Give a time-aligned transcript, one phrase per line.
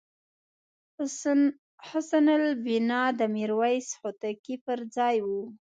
[1.87, 5.41] حسن البناء د میرویس هوتکي پرځای وو.